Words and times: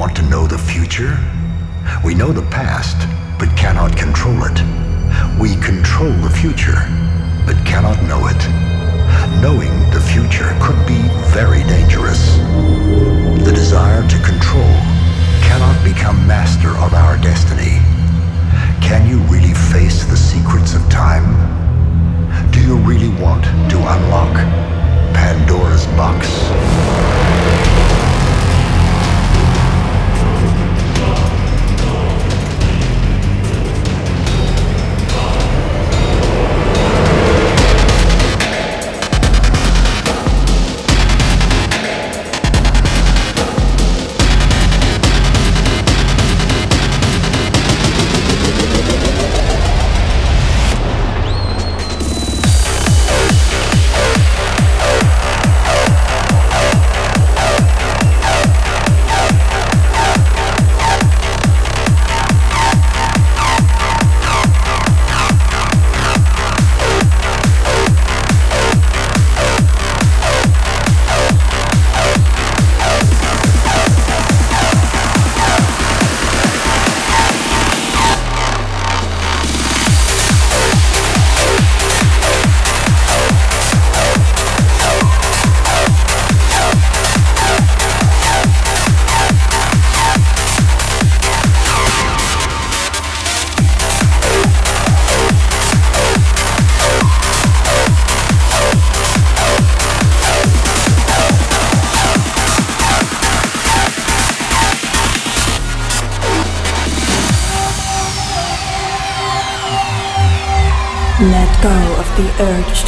want 0.00 0.16
to 0.16 0.22
know 0.30 0.46
the 0.46 0.56
future? 0.56 1.12
We 2.02 2.14
know 2.14 2.32
the 2.32 2.48
past, 2.48 2.96
but 3.38 3.54
cannot 3.54 3.94
control 3.98 4.44
it. 4.44 4.58
We 5.38 5.56
control 5.60 6.10
the 6.24 6.30
future, 6.40 6.80
but 7.44 7.60
cannot 7.66 8.02
know 8.08 8.24
it. 8.32 8.40
Knowing 9.42 9.68
the 9.92 10.00
future 10.00 10.56
could 10.62 10.80
be 10.88 10.96
very 11.36 11.64
dangerous. 11.64 12.38
The 13.44 13.52
desire 13.54 14.00
to 14.08 14.18
control 14.24 14.72
cannot 15.44 15.76
become 15.84 16.26
master 16.26 16.70
of 16.80 16.94
our 16.94 17.18
destiny. 17.18 17.76
Can 18.80 19.06
you 19.06 19.18
really 19.28 19.52
face 19.52 20.06
the 20.06 20.16
secrets 20.16 20.72
of 20.72 20.80
time? 20.88 21.28
Do 22.52 22.62
you 22.62 22.76
really 22.76 23.10
want 23.22 23.44
to 23.44 23.76
unlock 23.76 24.32
Pandora's 25.12 25.84
box? 25.88 27.09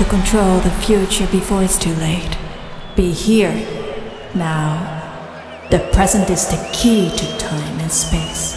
To 0.03 0.08
control 0.08 0.58
the 0.61 0.70
future 0.70 1.27
before 1.28 1.62
it's 1.62 1.78
too 1.78 1.95
late. 1.95 2.36
Be 2.97 3.12
here, 3.12 3.55
now. 4.34 4.98
The 5.70 5.78
present 5.92 6.28
is 6.28 6.47
the 6.48 6.70
key 6.72 7.11
to 7.11 7.39
time 7.39 7.78
and 7.78 7.91
space. 7.91 8.56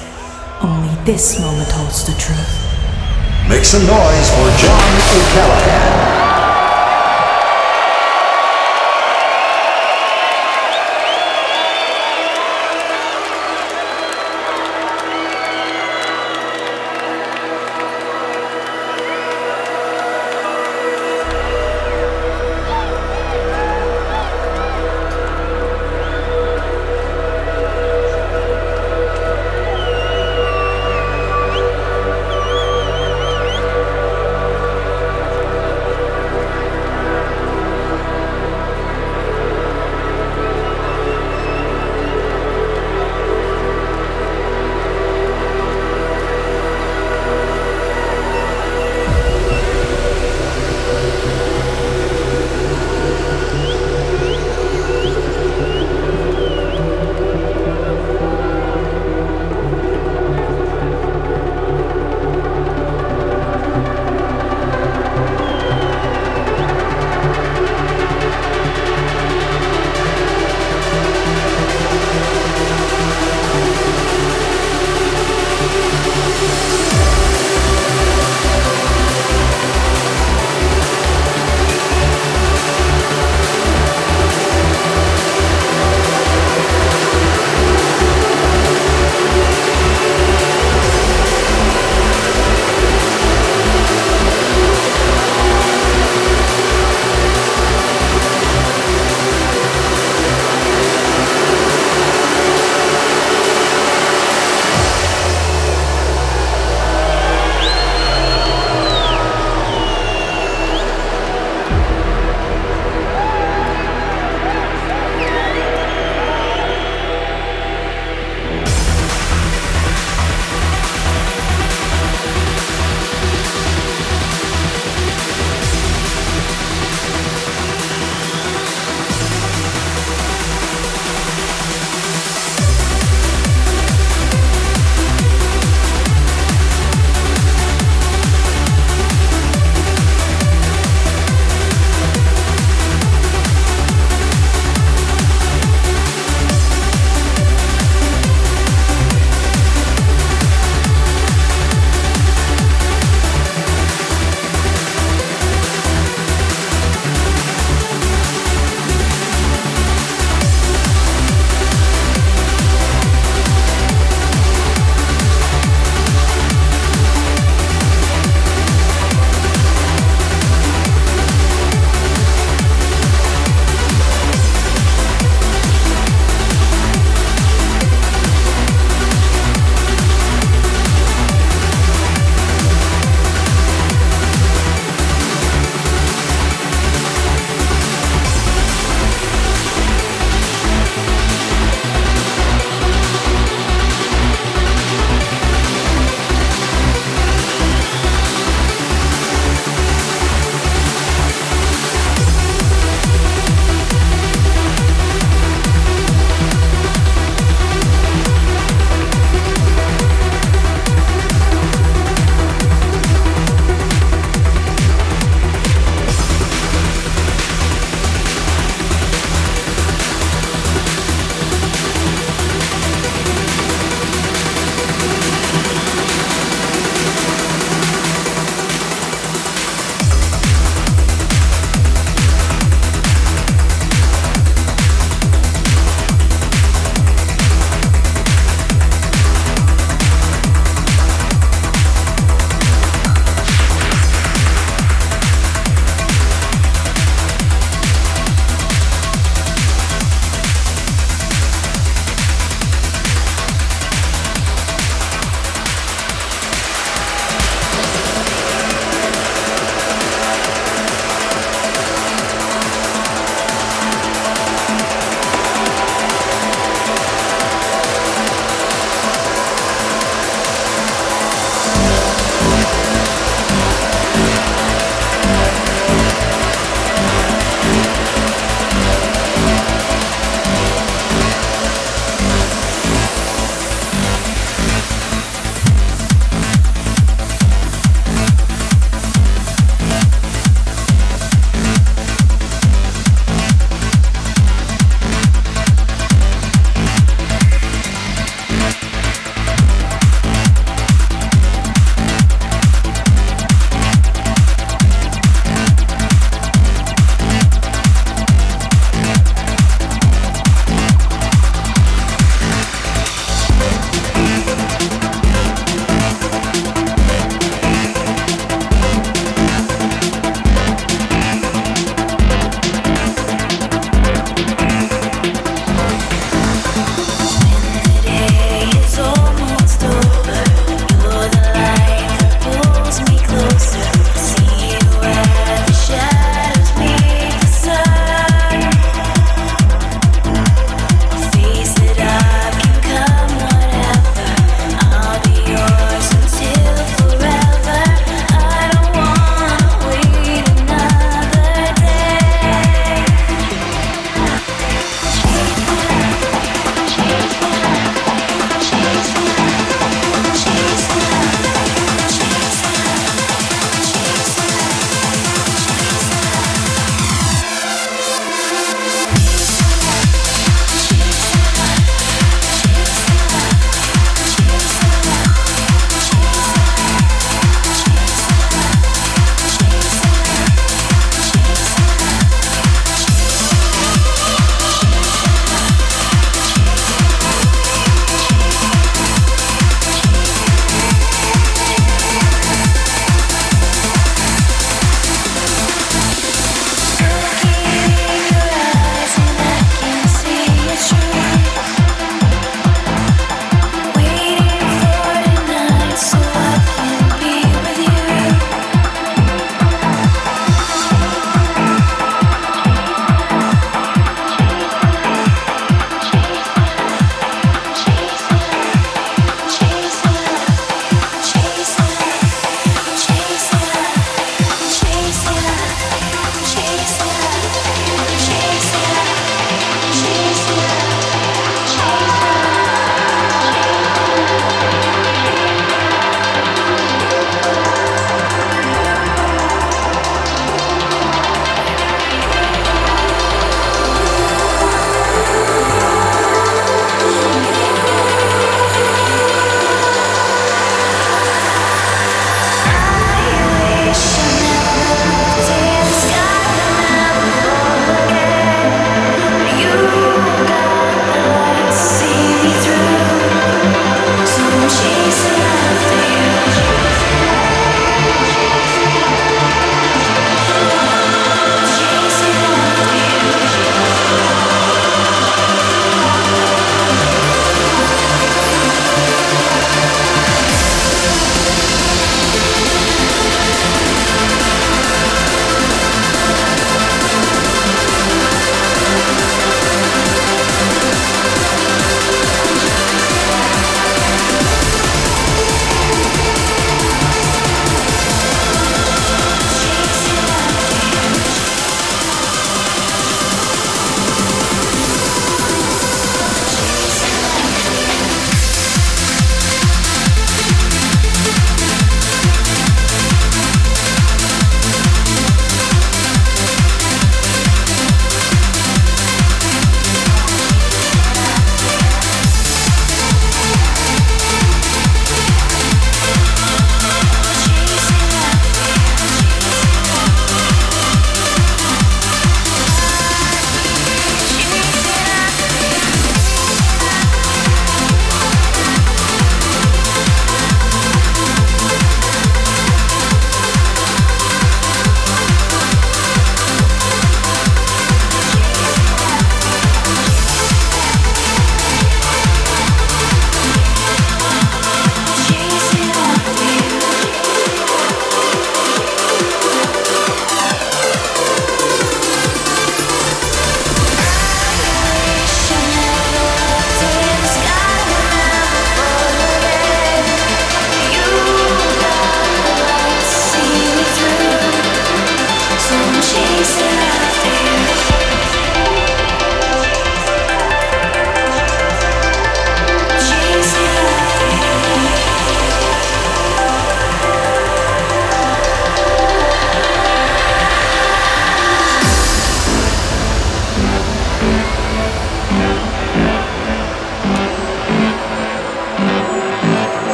Only 0.61 0.93
this 1.03 1.39
moment 1.39 1.69
holds 1.71 2.05
the 2.05 2.19
truth. 2.19 3.49
Make 3.49 3.63
some 3.63 3.85
noise 3.85 4.29
for 4.31 4.50
John 4.57 4.91
O'Callaghan. 5.13 6.25